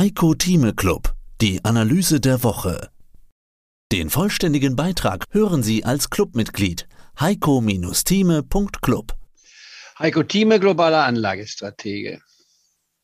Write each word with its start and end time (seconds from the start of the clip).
Heiko 0.00 0.32
Thieme 0.32 0.72
Club, 0.72 1.12
die 1.42 1.62
Analyse 1.62 2.20
der 2.20 2.42
Woche. 2.42 2.88
Den 3.92 4.08
vollständigen 4.08 4.74
Beitrag 4.74 5.26
hören 5.30 5.62
Sie 5.62 5.84
als 5.84 6.08
Clubmitglied 6.08 6.88
heiko-thieme.club. 7.20 9.12
Heiko 9.98 10.22
Thieme, 10.22 10.58
globaler 10.58 11.04
Anlagestratege. 11.04 12.22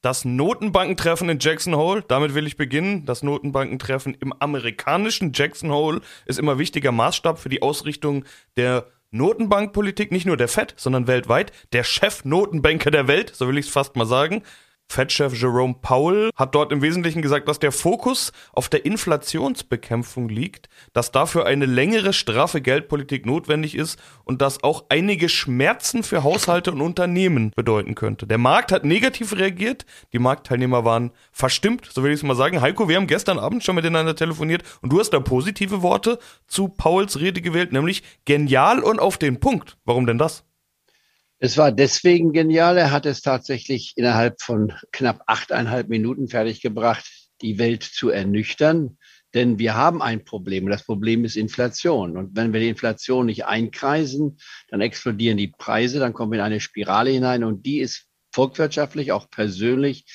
Das 0.01 0.24
Notenbankentreffen 0.24 1.29
in 1.29 1.38
Jackson 1.38 1.77
Hole, 1.77 2.03
damit 2.09 2.32
will 2.35 2.46
ich 2.46 2.56
beginnen. 2.56 3.04
Das 3.04 3.22
Notenbankentreffen 3.22 4.15
im 4.15 4.33
amerikanischen 4.33 5.33
Jackson 5.35 5.71
Hole 5.71 6.01
ist 6.24 6.38
immer 6.38 6.58
wichtiger 6.58 6.92
Maßstab 6.92 7.38
für 7.38 7.51
die 7.51 7.60
Ausrichtung 7.60 8.24
der 8.56 8.87
Notenbankpolitik, 9.10 10.13
nicht 10.13 10.24
nur 10.24 10.38
der 10.38 10.49
Fed, 10.49 10.72
sondern 10.78 11.06
weltweit. 11.06 11.53
Der 11.72 11.85
Chef-Notenbanker 11.85 12.90
der 12.90 13.06
Welt, 13.06 13.35
so 13.35 13.49
will 13.49 13.58
ich 13.58 13.67
es 13.67 13.72
fast 13.72 13.97
mal 13.97 14.06
sagen. 14.06 14.42
Fed-Chef 14.88 15.34
Jerome 15.34 15.76
Powell 15.82 16.30
hat 16.37 16.55
dort 16.55 16.73
im 16.73 16.80
Wesentlichen 16.80 17.20
gesagt, 17.20 17.48
dass 17.48 17.59
der 17.59 17.73
Fokus 17.73 18.32
auf 18.52 18.69
der 18.69 18.87
Inflationsbekämpfung 18.87 20.28
liegt, 20.28 20.69
dass 20.92 21.12
dafür 21.12 21.47
eine 21.47 21.66
längere 21.66 22.12
straffe 22.12 22.61
Geldpolitik 22.61 23.27
notwendig 23.27 23.75
ist 23.75 24.01
und 24.25 24.41
dass 24.41 24.62
auch 24.62 24.87
einige 24.88 25.28
Schmerzen 25.28 26.02
für 26.02 26.23
Haushalte 26.23 26.73
und 26.73 26.80
Unternehmen 26.80 27.51
bedeuten 27.55 27.95
könnte. 27.95 28.27
Der 28.27 28.38
Markt 28.38 28.73
hat 28.73 28.84
negativ 28.84 29.34
reagiert, 29.37 29.84
die 30.12 30.19
Marktteilnehmer 30.19 30.84
waren 30.84 31.11
verstimmt, 31.33 31.89
so 31.92 32.03
will 32.03 32.12
ich 32.12 32.20
es 32.20 32.23
mal 32.23 32.37
sagen. 32.37 32.61
Heiko, 32.61 32.89
wir 32.89 32.97
haben 32.97 33.06
gestern 33.06 33.39
Abend 33.39 33.64
schon 33.64 33.75
miteinander 33.75 34.16
telefoniert 34.16 34.62
und 34.80 34.92
du 34.92 35.00
hast 35.00 35.11
da 35.11 35.20
positive 35.20 35.83
Worte 35.83 36.19
zu 36.47 36.69
Powells 36.69 37.20
Rede 37.20 37.42
gewählt, 37.42 37.73
nämlich 37.73 38.03
genial 38.25 38.80
und 38.80 39.00
auf 39.00 39.19
den 39.19 39.41
Punkt. 39.41 39.77
Warum 39.84 40.06
denn 40.06 40.19
das? 40.19 40.45
Es 41.39 41.59
war 41.59 41.71
deswegen 41.71 42.33
genial. 42.33 42.79
Er 42.79 42.93
hat 42.93 43.05
es 43.05 43.21
tatsächlich 43.21 43.93
innerhalb 43.97 44.41
von 44.41 44.73
knapp 44.93 45.23
achteinhalb 45.27 45.89
Minuten 45.89 46.29
fertiggebracht, 46.29 47.05
die 47.43 47.59
Welt 47.59 47.83
zu 47.83 48.09
ernüchtern. 48.09 48.97
Denn 49.35 49.59
wir 49.59 49.75
haben 49.75 50.01
ein 50.01 50.25
Problem. 50.25 50.67
Das 50.67 50.84
Problem 50.84 51.25
ist 51.27 51.37
Inflation. 51.37 52.17
Und 52.17 52.37
wenn 52.37 52.55
wir 52.55 52.61
die 52.61 52.70
Inflation 52.70 53.27
nicht 53.27 53.45
einkreisen, 53.45 54.39
dann 54.70 54.81
explodieren 54.81 55.37
die 55.37 55.48
Preise, 55.48 55.98
dann 55.98 56.15
kommen 56.15 56.33
wir 56.33 56.39
in 56.39 56.45
eine 56.45 56.61
Spirale 56.61 57.11
hinein. 57.11 57.45
Und 57.45 57.67
die 57.67 57.81
ist 57.81 58.06
volkswirtschaftlich, 58.33 59.12
auch 59.12 59.28
persönlich 59.28 60.06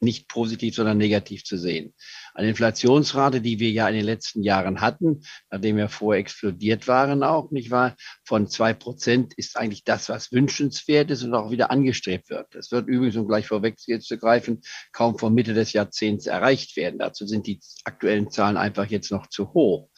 nicht 0.00 0.28
positiv, 0.28 0.74
sondern 0.74 0.98
negativ 0.98 1.44
zu 1.44 1.56
sehen. 1.56 1.94
Eine 2.34 2.50
Inflationsrate, 2.50 3.40
die 3.40 3.58
wir 3.58 3.70
ja 3.70 3.88
in 3.88 3.94
den 3.94 4.04
letzten 4.04 4.42
Jahren 4.42 4.80
hatten, 4.80 5.22
nachdem 5.50 5.76
wir 5.76 5.88
vorher 5.88 6.20
explodiert 6.20 6.86
waren 6.86 7.22
auch, 7.22 7.50
nicht 7.50 7.70
wahr, 7.70 7.96
von 8.24 8.48
zwei 8.48 8.74
Prozent 8.74 9.34
ist 9.34 9.56
eigentlich 9.56 9.84
das, 9.84 10.08
was 10.08 10.32
wünschenswert 10.32 11.10
ist 11.10 11.24
und 11.24 11.34
auch 11.34 11.50
wieder 11.50 11.70
angestrebt 11.70 12.30
wird. 12.30 12.46
Das 12.52 12.70
wird 12.70 12.86
übrigens, 12.88 13.16
um 13.16 13.26
gleich 13.26 13.46
vorweg 13.46 13.78
zu 13.78 14.18
greifen, 14.18 14.60
kaum 14.92 15.18
vor 15.18 15.30
Mitte 15.30 15.54
des 15.54 15.72
Jahrzehnts 15.72 16.26
erreicht 16.26 16.76
werden. 16.76 16.98
Dazu 16.98 17.26
sind 17.26 17.46
die 17.46 17.60
aktuellen 17.84 18.30
Zahlen 18.30 18.56
einfach 18.56 18.86
jetzt 18.86 19.10
noch 19.10 19.26
zu 19.26 19.52
hoch. 19.52 19.88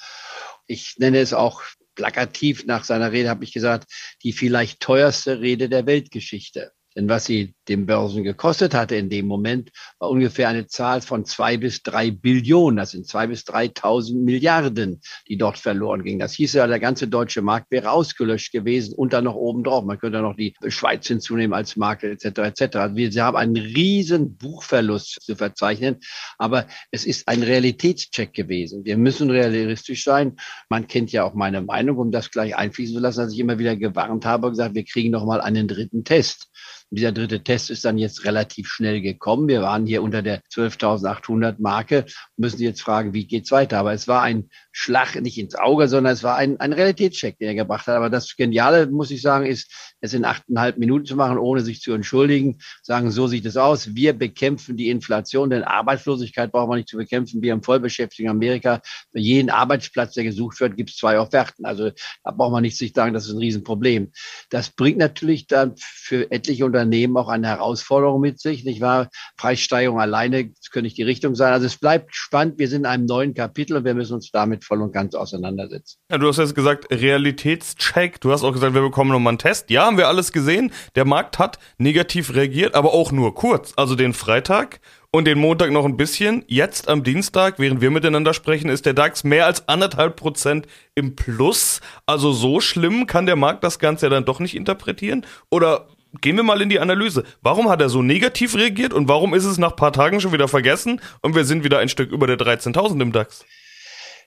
Ich 0.66 0.94
nenne 0.98 1.18
es 1.18 1.32
auch 1.32 1.62
plakativ 1.94 2.64
nach 2.64 2.84
seiner 2.84 3.12
Rede, 3.12 3.28
habe 3.28 3.44
ich 3.44 3.52
gesagt, 3.52 3.90
die 4.22 4.32
vielleicht 4.32 4.80
teuerste 4.80 5.40
Rede 5.40 5.68
der 5.68 5.86
Weltgeschichte. 5.86 6.72
Denn 6.96 7.08
was 7.08 7.24
sie 7.24 7.54
den 7.70 7.86
Börsen 7.86 8.24
gekostet 8.24 8.74
hatte 8.74 8.96
in 8.96 9.08
dem 9.08 9.26
Moment, 9.26 9.70
war 9.98 10.10
ungefähr 10.10 10.48
eine 10.48 10.66
Zahl 10.66 11.00
von 11.00 11.24
zwei 11.24 11.56
bis 11.56 11.82
drei 11.82 12.10
Billionen. 12.10 12.76
Das 12.76 12.90
sind 12.90 13.06
zwei 13.06 13.28
bis 13.28 13.44
dreitausend 13.44 14.24
Milliarden, 14.24 15.00
die 15.28 15.38
dort 15.38 15.56
verloren 15.56 16.02
gingen. 16.02 16.18
Das 16.18 16.34
hieß 16.34 16.54
ja, 16.54 16.66
der 16.66 16.80
ganze 16.80 17.06
deutsche 17.08 17.42
Markt 17.42 17.70
wäre 17.70 17.92
ausgelöscht 17.92 18.52
gewesen 18.52 18.94
und 18.94 19.12
dann 19.12 19.24
noch 19.24 19.36
obendrauf. 19.36 19.84
Man 19.84 19.98
könnte 19.98 20.20
noch 20.20 20.36
die 20.36 20.54
Schweiz 20.66 21.06
hinzunehmen 21.06 21.54
als 21.54 21.76
Markt 21.76 22.02
etc. 22.02 22.24
etc. 22.24 22.76
Also 22.76 22.96
wir 22.96 23.24
haben 23.24 23.36
einen 23.36 23.56
riesen 23.56 24.36
Buchverlust 24.36 25.22
zu 25.22 25.36
verzeichnen, 25.36 25.98
aber 26.38 26.66
es 26.90 27.06
ist 27.06 27.28
ein 27.28 27.42
Realitätscheck 27.42 28.34
gewesen. 28.34 28.84
Wir 28.84 28.96
müssen 28.96 29.30
realistisch 29.30 30.02
sein. 30.02 30.36
Man 30.68 30.88
kennt 30.88 31.12
ja 31.12 31.22
auch 31.24 31.34
meine 31.34 31.62
Meinung, 31.62 31.98
um 31.98 32.10
das 32.10 32.32
gleich 32.32 32.56
einfließen 32.56 32.96
zu 32.96 33.00
lassen, 33.00 33.20
dass 33.20 33.32
ich 33.32 33.38
immer 33.38 33.58
wieder 33.58 33.76
gewarnt 33.76 34.26
habe 34.26 34.48
und 34.48 34.52
gesagt, 34.54 34.74
wir 34.74 34.84
kriegen 34.84 35.12
noch 35.12 35.24
mal 35.24 35.40
einen 35.40 35.68
dritten 35.68 36.04
Test. 36.04 36.48
Dieser 36.92 37.12
dritte 37.12 37.44
Test 37.44 37.59
ist 37.68 37.84
dann 37.84 37.98
jetzt 37.98 38.24
relativ 38.24 38.68
schnell 38.68 39.02
gekommen. 39.02 39.48
Wir 39.48 39.60
waren 39.60 39.86
hier 39.86 40.02
unter 40.02 40.22
der 40.22 40.40
12.800 40.44 41.56
Marke, 41.58 42.06
müssen 42.36 42.62
jetzt 42.62 42.80
fragen, 42.80 43.12
wie 43.12 43.26
geht's 43.26 43.50
weiter? 43.50 43.78
Aber 43.78 43.92
es 43.92 44.08
war 44.08 44.22
ein 44.22 44.48
Schlag 44.72 45.20
nicht 45.20 45.36
ins 45.36 45.56
Auge, 45.56 45.88
sondern 45.88 46.14
es 46.14 46.22
war 46.22 46.36
ein, 46.36 46.58
ein 46.60 46.72
Realitätscheck, 46.72 47.38
den 47.38 47.48
er 47.48 47.54
gebracht 47.54 47.86
hat. 47.86 47.96
Aber 47.96 48.08
das 48.08 48.36
Geniale, 48.36 48.86
muss 48.86 49.10
ich 49.10 49.20
sagen, 49.20 49.44
ist, 49.44 49.70
es 50.00 50.14
in 50.14 50.24
achteinhalb 50.24 50.78
Minuten 50.78 51.04
zu 51.04 51.16
machen, 51.16 51.38
ohne 51.38 51.60
sich 51.60 51.80
zu 51.80 51.92
entschuldigen, 51.92 52.58
sagen, 52.82 53.10
so 53.10 53.26
sieht 53.26 53.44
es 53.44 53.56
aus. 53.56 53.94
Wir 53.94 54.12
bekämpfen 54.12 54.76
die 54.76 54.88
Inflation, 54.88 55.50
denn 55.50 55.62
Arbeitslosigkeit 55.62 56.52
brauchen 56.52 56.70
wir 56.70 56.76
nicht 56.76 56.88
zu 56.88 56.96
bekämpfen. 56.96 57.42
Wir 57.42 57.52
haben 57.52 57.62
Vollbeschäftigung 57.62 58.30
in 58.30 58.36
Amerika. 58.36 58.80
Für 59.12 59.18
jeden 59.18 59.50
Arbeitsplatz, 59.50 60.14
der 60.14 60.24
gesucht 60.24 60.60
wird, 60.60 60.76
gibt 60.76 60.90
es 60.90 60.96
zwei 60.96 61.18
Offerten. 61.18 61.64
Also 61.64 61.90
da 62.24 62.30
braucht 62.30 62.52
man 62.52 62.62
nicht 62.62 62.78
sich 62.78 62.92
sagen, 62.94 63.12
das 63.12 63.26
ist 63.26 63.32
ein 63.32 63.38
Riesenproblem. 63.38 64.12
Das 64.48 64.70
bringt 64.70 64.98
natürlich 64.98 65.46
dann 65.46 65.74
für 65.76 66.30
etliche 66.30 66.64
Unternehmen 66.64 67.16
auch 67.16 67.28
eine 67.28 67.48
Herausforderung 67.50 68.20
mit 68.20 68.40
sich, 68.40 68.64
nicht 68.64 68.80
wahr? 68.80 69.08
Preissteigerung 69.36 70.00
alleine, 70.00 70.50
könnte 70.70 70.86
nicht 70.86 70.96
die 70.96 71.02
Richtung 71.02 71.34
sein. 71.34 71.52
Also 71.52 71.66
es 71.66 71.76
bleibt 71.76 72.14
spannend. 72.14 72.58
Wir 72.58 72.68
sind 72.68 72.80
in 72.80 72.86
einem 72.86 73.06
neuen 73.06 73.34
Kapitel 73.34 73.76
und 73.76 73.84
wir 73.84 73.94
müssen 73.94 74.14
uns 74.14 74.30
damit 74.30 74.64
voll 74.64 74.80
und 74.80 74.92
ganz 74.92 75.14
auseinandersetzen. 75.14 75.98
Ja, 76.10 76.18
du 76.18 76.28
hast 76.28 76.38
jetzt 76.38 76.54
gesagt, 76.54 76.86
Realitätscheck. 76.90 78.20
Du 78.20 78.32
hast 78.32 78.42
auch 78.42 78.52
gesagt, 78.52 78.74
wir 78.74 78.82
bekommen 78.82 79.10
nochmal 79.10 79.32
einen 79.32 79.38
Test. 79.38 79.70
Ja, 79.70 79.86
haben 79.86 79.96
wir 79.98 80.08
alles 80.08 80.32
gesehen. 80.32 80.72
Der 80.94 81.04
Markt 81.04 81.38
hat 81.38 81.58
negativ 81.78 82.34
reagiert, 82.34 82.74
aber 82.74 82.94
auch 82.94 83.12
nur 83.12 83.34
kurz. 83.34 83.72
Also 83.76 83.94
den 83.94 84.12
Freitag 84.12 84.80
und 85.12 85.24
den 85.24 85.38
Montag 85.38 85.72
noch 85.72 85.84
ein 85.84 85.96
bisschen. 85.96 86.44
Jetzt 86.46 86.88
am 86.88 87.02
Dienstag, 87.02 87.58
während 87.58 87.80
wir 87.80 87.90
miteinander 87.90 88.32
sprechen, 88.32 88.70
ist 88.70 88.86
der 88.86 88.94
DAX 88.94 89.24
mehr 89.24 89.46
als 89.46 89.68
anderthalb 89.68 90.16
Prozent 90.16 90.66
im 90.94 91.16
Plus. 91.16 91.80
Also 92.06 92.32
so 92.32 92.60
schlimm 92.60 93.06
kann 93.06 93.26
der 93.26 93.36
Markt 93.36 93.64
das 93.64 93.78
Ganze 93.78 94.06
ja 94.06 94.10
dann 94.10 94.24
doch 94.24 94.38
nicht 94.38 94.54
interpretieren. 94.54 95.26
Oder 95.50 95.88
gehen 96.20 96.36
wir 96.36 96.42
mal 96.42 96.60
in 96.60 96.68
die 96.68 96.80
Analyse. 96.80 97.24
Warum 97.42 97.68
hat 97.68 97.80
er 97.80 97.88
so 97.88 98.02
negativ 98.02 98.54
reagiert 98.56 98.92
und 98.92 99.08
warum 99.08 99.34
ist 99.34 99.44
es 99.44 99.58
nach 99.58 99.76
paar 99.76 99.92
Tagen 99.92 100.20
schon 100.20 100.32
wieder 100.32 100.48
vergessen 100.48 101.00
und 101.22 101.34
wir 101.34 101.44
sind 101.44 101.64
wieder 101.64 101.78
ein 101.78 101.88
Stück 101.88 102.10
über 102.12 102.26
der 102.26 102.38
13.000 102.38 103.00
im 103.00 103.12
DAX? 103.12 103.44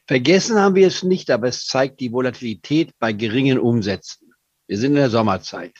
Vergessen 0.07 0.59
haben 0.59 0.75
wir 0.75 0.88
es 0.88 1.03
nicht, 1.03 1.31
aber 1.31 1.47
es 1.47 1.66
zeigt 1.66 1.99
die 1.99 2.11
Volatilität 2.11 2.91
bei 2.99 3.13
geringen 3.13 3.57
Umsätzen. 3.57 4.33
Wir 4.67 4.77
sind 4.77 4.91
in 4.91 4.97
der 4.97 5.09
Sommerzeit. 5.09 5.73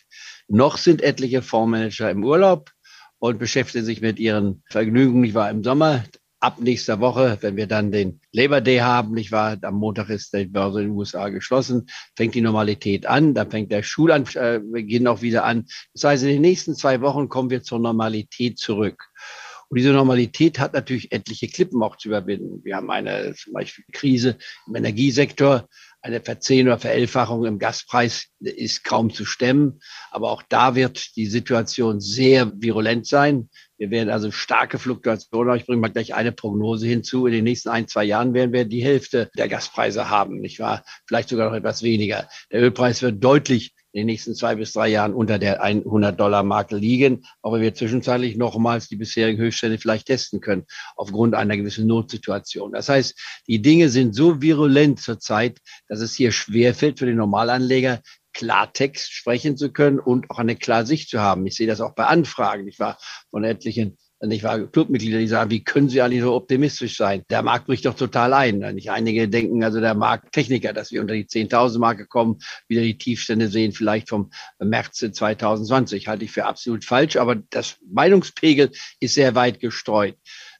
Noch 0.48 0.78
sind 0.78 1.02
etliche 1.02 1.42
Fondsmanager 1.42 2.10
im 2.10 2.24
Urlaub 2.24 2.72
und 3.20 3.40
beschäftigen 3.40 3.86
sich 3.86 4.02
mit 4.02 4.20
ihren 4.20 4.64
Vergnügungen, 4.70 5.22
nicht 5.22 5.34
wahr, 5.34 5.50
im 5.50 5.64
Sommer. 5.64 6.04
Ab 6.44 6.60
nächster 6.60 7.00
Woche, 7.00 7.38
wenn 7.40 7.56
wir 7.56 7.68
dann 7.68 7.94
den 7.94 8.20
Labor 8.34 8.60
Day 8.60 8.80
haben, 8.80 9.14
nicht 9.14 9.32
wahr, 9.32 9.58
am 9.62 9.76
Montag 9.76 10.10
ist 10.10 10.34
die 10.34 10.44
Börse 10.44 10.82
in 10.82 10.90
den 10.90 10.98
USA 10.98 11.30
geschlossen, 11.30 11.88
fängt 12.18 12.36
die 12.36 12.42
Normalität 12.42 13.06
an, 13.06 13.34
dann 13.34 13.50
fängt 13.50 13.72
der 13.72 13.82
Schulbeginn 13.82 15.08
auch 15.08 15.22
wieder 15.22 15.46
an. 15.46 15.68
Das 15.94 16.04
heißt, 16.04 16.24
in 16.24 16.30
den 16.32 16.42
nächsten 16.42 16.76
zwei 16.76 17.00
Wochen 17.00 17.30
kommen 17.30 17.50
wir 17.50 17.64
zur 17.64 17.80
Normalität 17.80 18.60
zurück. 18.60 19.06
Und 19.70 19.78
diese 19.78 19.94
Normalität 19.94 20.60
hat 20.60 20.74
natürlich 20.74 21.14
etliche 21.14 21.48
Klippen 21.48 21.82
auch 21.82 21.96
zu 21.96 22.10
überwinden. 22.10 22.62
Wir 22.66 22.76
haben 22.76 22.92
eine 22.92 23.34
zum 23.36 23.54
Beispiel 23.54 23.86
Krise 23.94 24.38
im 24.68 24.76
Energiesektor 24.76 25.70
eine 26.04 26.20
Verzehn- 26.20 26.68
oder 26.68 26.78
Verelfachung 26.78 27.46
im 27.46 27.60
Gaspreis 27.60 28.28
ist 28.42 28.84
kaum 28.84 29.14
zu 29.14 29.24
stemmen. 29.24 29.80
Aber 30.12 30.32
auch 30.32 30.44
da 30.44 30.76
wird 30.76 31.16
die 31.16 31.28
Situation 31.28 32.02
sehr 32.02 32.52
virulent 32.62 33.08
sein. 33.08 33.50
Wir 33.84 33.92
werden 33.92 34.10
also 34.10 34.32
starke 34.32 34.80
Fluktuationen. 34.80 35.58
Ich 35.58 35.66
bringe 35.66 35.82
mal 35.82 35.90
gleich 35.90 36.14
eine 36.14 36.32
Prognose 36.32 36.88
hinzu. 36.88 37.28
In 37.28 37.34
den 37.34 37.44
nächsten 37.44 37.68
ein, 37.68 37.86
zwei 37.86 38.06
Jahren 38.06 38.34
werden 38.34 38.54
wir 38.54 38.64
die 38.64 38.82
Hälfte 38.82 39.30
der 39.38 39.50
Gaspreise 39.50 40.10
haben, 40.10 40.40
nicht 40.40 40.62
wahr? 40.62 40.86
Vielleicht 41.06 41.28
sogar 41.28 41.50
noch 41.50 41.58
etwas 41.58 41.84
weniger. 41.84 42.30
Der 42.50 42.62
Ölpreis 42.62 43.02
wird 43.02 43.22
deutlich 43.22 43.74
in 43.92 44.00
den 44.00 44.06
nächsten 44.06 44.36
zwei 44.36 44.56
bis 44.56 44.72
drei 44.72 44.88
Jahren 44.88 45.14
unter 45.14 45.38
der 45.38 45.62
100-Dollar-Marke 45.62 46.78
liegen, 46.78 47.26
wenn 47.44 47.62
wir 47.62 47.74
zwischenzeitlich 47.74 48.38
nochmals 48.38 48.88
die 48.88 48.96
bisherigen 48.96 49.38
Höchststände 49.38 49.78
vielleicht 49.78 50.08
testen 50.08 50.40
können, 50.40 50.64
aufgrund 50.96 51.36
einer 51.36 51.58
gewissen 51.58 51.86
Notsituation. 51.86 52.72
Das 52.72 52.88
heißt, 52.88 53.20
die 53.48 53.62
Dinge 53.62 53.90
sind 53.90 54.16
so 54.16 54.42
virulent 54.42 55.02
zurzeit, 55.02 55.60
dass 55.90 56.00
es 56.00 56.16
hier 56.16 56.32
schwerfällt 56.32 57.00
für 57.00 57.06
den 57.06 57.18
Normalanleger, 57.18 58.00
Klartext 58.34 59.12
sprechen 59.12 59.58
zu 59.58 59.72
können 59.72 60.00
und 60.00 60.30
auch 60.30 60.40
eine 60.40 60.56
klare 60.56 60.86
Sicht 60.86 61.10
zu 61.10 61.22
haben. 61.22 61.46
Ich 61.46 61.56
sehe 61.56 61.68
das 61.68 61.82
auch 61.82 61.96
bei 61.96 62.06
Anfragen, 62.06 62.68
ich 62.68 62.80
war 62.80 62.98
von 63.30 63.44
etlichen 63.44 63.98
nicht 64.28 64.44
wahr, 64.44 64.60
Clubmitglieder, 64.68 65.20
die 65.20 65.28
sagen, 65.28 65.52
wie 65.52 65.64
können 65.64 65.90
Sie 65.90 66.02
eigentlich 66.02 66.22
so 66.22 66.34
optimistisch 66.34 66.98
sein? 66.98 67.24
Der 67.30 67.42
Markt 67.42 67.68
bricht 67.68 67.86
doch 67.86 67.96
total 67.96 68.34
ein. 68.34 68.60
Nicht 68.74 68.92
einige 68.92 69.28
denken, 69.28 69.64
also 69.64 69.80
der 69.80 69.96
Markttechniker, 69.96 70.74
dass 70.74 70.92
wir 70.92 71.02
unter 71.02 71.14
die 71.14 71.26
10.000 71.26 71.80
Marke 71.80 72.06
kommen, 72.06 72.40
wieder 72.68 72.82
die 72.82 72.98
Tiefstände 72.98 73.50
sehen, 73.50 73.74
vielleicht 73.74 74.10
vom 74.10 74.32
März 74.60 74.98
2020. 74.98 76.08
Halte 76.08 76.26
ich 76.26 76.32
für 76.32 76.46
absolut 76.46 76.86
falsch, 76.86 77.18
aber 77.18 77.36
das 77.36 77.78
Meinungspegel 77.86 78.72
ist 79.00 79.16
sehr 79.16 79.36
weit 79.36 79.60
gestreut. 79.60 80.16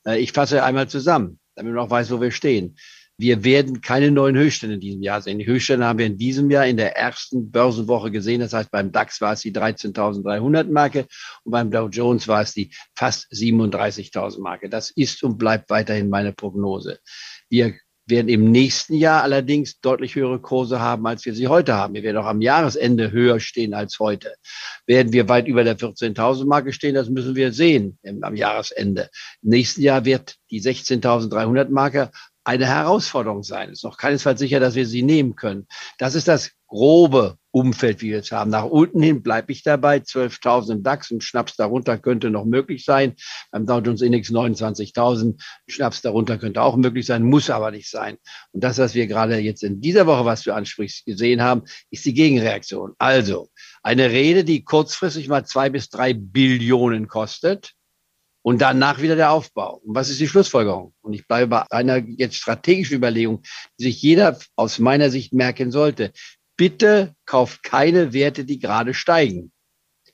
Äh, 0.06 0.20
ich 0.20 0.34
fasse 0.34 0.64
einmal 0.64 0.90
zusammen, 0.90 1.40
damit 1.56 1.74
man 1.74 1.86
auch 1.86 1.90
weiß, 1.90 2.12
wo 2.12 2.20
wir 2.20 2.32
stehen. 2.32 2.76
Wir 3.18 3.44
werden 3.44 3.82
keine 3.82 4.10
neuen 4.10 4.36
Höchststände 4.36 4.76
in 4.76 4.82
diesem 4.82 5.04
Jahr 5.04 5.22
sehen. 5.22 5.38
Die 5.38 5.46
Höchststände 5.46 5.86
haben 5.86 6.00
wir 6.00 6.08
in 6.08 6.18
diesem 6.18 6.50
Jahr 6.50 6.66
in 6.66 6.78
der 6.78 6.98
ersten 6.98 7.52
Börsenwoche 7.52 8.10
gesehen. 8.10 8.42
Das 8.42 8.54
heißt, 8.54 8.72
beim 8.72 8.92
DAX 8.92 9.22
war 9.22 9.34
es 9.34 9.42
die 9.42 9.54
13.300 9.54 10.72
Marke 10.72 11.06
und 11.44 11.52
beim 11.52 11.70
Dow 11.70 11.88
Jones 11.90 12.28
war 12.28 12.42
es 12.42 12.54
die 12.54 12.72
fast 12.96 13.32
37.000 13.32 14.42
Marke. 14.42 14.68
Das 14.68 14.90
ist 14.90 15.24
und 15.24 15.38
bleibt 15.38 15.70
weiterhin 15.70 16.10
meine 16.10 16.34
Prognose. 16.34 17.00
Wir 17.50 17.76
werden 18.06 18.28
im 18.28 18.52
nächsten 18.52 18.96
Jahr 18.96 19.24
allerdings 19.24 19.80
deutlich 19.80 20.16
höhere 20.16 20.40
Kurse 20.40 20.80
haben, 20.80 21.06
als 21.08 21.26
wir 21.26 21.34
sie 21.34 21.48
heute 21.48 21.76
haben. 21.76 21.94
Wir 21.94 22.04
werden 22.04 22.18
auch 22.18 22.26
am 22.26 22.42
Jahresende 22.42 23.12
höher 23.12 23.40
stehen 23.40 23.74
als 23.74 24.00
heute. 24.00 24.36
Werden 24.86 25.14
wir 25.14 25.30
weit 25.30 25.48
über 25.48 25.64
der 25.64 25.78
14.000 25.78 26.46
Marke 26.46 26.74
stehen, 26.74 26.96
das 26.96 27.10
müssen 27.10 27.36
wir 27.36 27.54
sehen 27.54 27.98
am 28.22 28.36
Jahresende. 28.36 29.10
Im 29.42 29.50
nächsten 29.50 29.82
Jahr 29.82 30.04
wird 30.04 30.36
die 30.52 30.62
16.300 30.62 31.70
Marke 31.70 32.12
eine 32.44 32.66
Herausforderung 32.66 33.44
sein. 33.44 33.70
Es 33.70 33.80
ist 33.80 33.84
noch 33.84 33.98
keinesfalls 33.98 34.40
sicher, 34.40 34.60
dass 34.60 34.76
wir 34.76 34.86
sie 34.86 35.02
nehmen 35.02 35.36
können. 35.36 35.68
Das 35.98 36.16
ist 36.16 36.28
das 36.28 36.52
grobe 36.68 37.38
Umfeld, 37.52 38.02
wie 38.02 38.10
wir 38.10 38.18
jetzt 38.18 38.32
haben. 38.32 38.50
Nach 38.50 38.66
unten 38.66 39.02
hin 39.02 39.22
bleibe 39.22 39.52
ich 39.52 39.62
dabei. 39.64 39.98
12.000 39.98 40.82
DAX, 40.82 41.12
ein 41.12 41.22
Schnaps 41.22 41.56
darunter 41.56 42.00
könnte 42.00 42.32
noch 42.32 42.46
möglich 42.46 42.84
sein. 42.84 43.14
Beim 43.52 43.66
Dow 43.66 43.80
Jones 43.80 44.02
Index 44.02 44.30
29.000, 44.30 45.36
ein 45.36 45.38
Schnaps 45.68 46.02
darunter 46.02 46.38
könnte 46.38 46.62
auch 46.62 46.76
möglich 46.76 47.06
sein, 47.06 47.24
muss 47.24 47.50
aber 47.50 47.70
nicht 47.72 47.90
sein. 47.90 48.18
Und 48.52 48.64
das, 48.64 48.80
was 48.80 48.96
wir 48.96 49.06
gerade 49.06 49.38
jetzt 49.38 49.64
in 49.64 49.82
dieser 49.82 50.08
Woche, 50.08 50.26
was 50.26 50.42
du 50.42 50.54
ansprichst, 50.54 51.06
gesehen 51.06 51.44
haben, 51.44 51.62
ist 51.92 52.06
die 52.06 52.16
Gegenreaktion. 52.16 52.94
Also 52.98 53.50
eine 53.84 54.10
Rede, 54.10 54.44
die 54.44 54.64
kurzfristig 54.64 55.28
mal 55.28 55.46
zwei 55.46 55.70
bis 55.70 55.90
drei 55.90 56.14
Billionen 56.14 57.08
kostet 57.08 57.76
und 58.44 58.62
danach 58.62 59.02
wieder 59.02 59.16
der 59.16 59.32
Aufbau. 59.32 59.82
Und 59.84 59.96
was 59.96 60.10
ist 60.10 60.20
die 60.20 60.28
Schlussfolgerung? 60.28 60.94
Und 61.02 61.14
ich 61.14 61.28
bleibe 61.28 61.48
bei 61.48 61.72
einer 61.72 61.98
jetzt 61.98 62.36
strategischen 62.36 62.98
Überlegung, 62.98 63.42
die 63.80 63.86
sich 63.86 64.02
jeder 64.02 64.38
aus 64.56 64.78
meiner 64.78 65.10
Sicht 65.10 65.34
merken 65.34 65.72
sollte. 65.72 66.12
Bitte 66.56 67.16
kauft 67.26 67.64
keine 67.64 68.14
Werte, 68.14 68.46
die 68.46 68.60
gerade 68.60 68.94
steigen. 68.94 69.52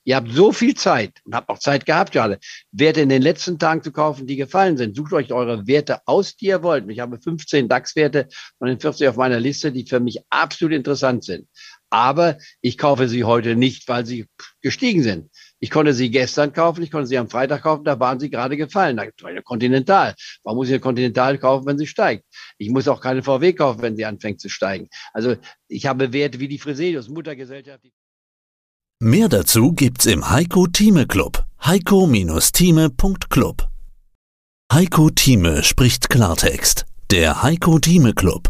Ihr 0.06 0.16
habt 0.16 0.31
so 0.31 0.52
viel 0.52 0.76
Zeit 0.76 1.20
und 1.26 1.36
habt 1.36 1.50
auch 1.50 1.60
Zeit 1.60 1.86
gehabt 1.86 2.14
gerade, 2.14 2.40
Werte 2.72 3.02
in 3.02 3.10
den 3.10 3.22
letzten 3.22 3.60
Tagen 3.60 3.84
zu 3.84 3.92
kaufen, 3.92 4.26
die 4.26 4.38
gefallen 4.38 4.78
sind. 4.78 4.96
Sucht 4.96 5.12
euch 5.14 5.31
eure 5.34 5.68
Werte 5.68 6.00
aus, 6.06 6.36
die 6.36 6.48
ihr 6.48 6.64
wollt. 6.64 6.90
Ich 6.90 7.00
habe 7.00 7.20
15 7.20 7.68
DAX-Werte 7.68 8.28
von 8.58 8.70
den 8.70 8.80
40 8.80 9.10
auf 9.10 9.18
meiner 9.18 9.40
Liste, 9.40 9.72
die 9.72 9.86
für 9.86 10.00
mich 10.00 10.20
absolut 10.30 10.74
interessant 10.74 11.26
sind. 11.26 11.48
Aber 11.90 12.38
ich 12.62 12.78
kaufe 12.78 13.08
sie 13.08 13.24
heute 13.24 13.56
nicht, 13.56 13.88
weil 13.88 14.06
sie 14.06 14.28
gestiegen 14.62 15.04
sind. 15.04 15.30
Ich 15.60 15.72
konnte 15.72 15.94
sie 15.94 16.12
gestern 16.12 16.54
kaufen, 16.54 16.84
ich 16.84 16.92
konnte 16.92 17.08
sie 17.08 17.18
am 17.18 17.30
Freitag 17.30 17.64
kaufen, 17.64 17.84
da 17.84 18.00
waren 18.00 18.20
sie 18.20 18.30
gerade 18.30 18.58
gefallen. 18.58 18.98
Da 18.98 19.06
gibt 19.06 19.22
es 19.22 19.28
eine 19.28 19.42
Continental. 19.42 20.16
Warum 20.44 20.58
muss 20.58 20.68
ich 20.68 20.74
eine 20.74 20.82
Continental 20.82 21.38
kaufen, 21.38 21.66
wenn 21.66 21.78
sie 21.78 21.88
steigt? 21.88 22.26
Ich 22.58 22.70
muss 22.70 22.88
auch 22.88 23.02
keine 23.02 23.24
VW 23.24 23.54
kaufen, 23.54 23.82
wenn 23.82 23.96
sie 23.96 24.06
anfängt 24.06 24.40
zu 24.40 24.50
steigen. 24.50 24.88
Also 25.14 25.36
ich 25.68 25.86
habe 25.86 26.14
Werte 26.14 26.40
wie 26.40 26.48
die 26.48 26.60
Fresenius, 26.60 27.10
Muttergesellschaft. 27.10 27.84
Mehr 29.00 29.30
dazu 29.30 29.72
gibt's 29.72 30.06
im 30.06 30.30
Heiko 30.30 30.68
Thieme 30.68 31.08
Club. 31.08 31.46
Heiko-Thieme.club 31.66 33.70
Heiko 34.72 35.10
Thieme 35.10 35.64
spricht 35.64 36.10
Klartext. 36.10 36.86
Der 37.10 37.42
Heiko 37.42 37.80
Thieme 37.80 38.14
Club. 38.14 38.50